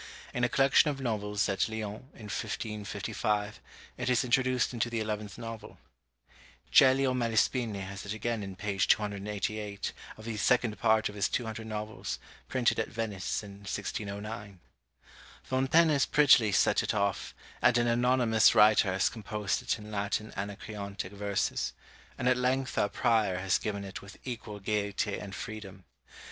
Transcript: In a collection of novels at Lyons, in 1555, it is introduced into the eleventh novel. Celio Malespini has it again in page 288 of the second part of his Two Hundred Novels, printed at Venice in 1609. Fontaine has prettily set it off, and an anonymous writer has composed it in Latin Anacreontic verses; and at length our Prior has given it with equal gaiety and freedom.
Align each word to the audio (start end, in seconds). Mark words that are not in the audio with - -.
In 0.33 0.43
a 0.43 0.49
collection 0.49 0.89
of 0.89 0.99
novels 0.99 1.47
at 1.47 1.69
Lyons, 1.69 2.01
in 2.15 2.23
1555, 2.25 3.59
it 3.99 4.09
is 4.09 4.23
introduced 4.23 4.73
into 4.73 4.89
the 4.89 4.99
eleventh 4.99 5.37
novel. 5.37 5.77
Celio 6.71 7.13
Malespini 7.13 7.81
has 7.81 8.03
it 8.03 8.11
again 8.11 8.41
in 8.41 8.55
page 8.55 8.87
288 8.87 9.93
of 10.17 10.25
the 10.25 10.37
second 10.37 10.79
part 10.79 11.07
of 11.07 11.13
his 11.13 11.29
Two 11.29 11.45
Hundred 11.45 11.67
Novels, 11.67 12.17
printed 12.47 12.79
at 12.79 12.87
Venice 12.89 13.43
in 13.43 13.57
1609. 13.59 14.59
Fontaine 15.43 15.89
has 15.89 16.07
prettily 16.07 16.51
set 16.51 16.81
it 16.81 16.95
off, 16.95 17.35
and 17.61 17.77
an 17.77 17.85
anonymous 17.85 18.55
writer 18.55 18.91
has 18.91 19.07
composed 19.07 19.61
it 19.61 19.77
in 19.77 19.91
Latin 19.91 20.33
Anacreontic 20.35 21.11
verses; 21.11 21.73
and 22.17 22.27
at 22.27 22.37
length 22.37 22.75
our 22.75 22.89
Prior 22.89 23.37
has 23.37 23.59
given 23.59 23.83
it 23.83 24.01
with 24.01 24.17
equal 24.25 24.59
gaiety 24.59 25.19
and 25.19 25.35
freedom. 25.35 25.83